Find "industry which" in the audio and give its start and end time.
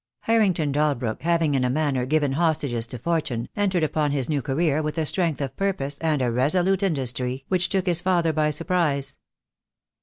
6.81-7.69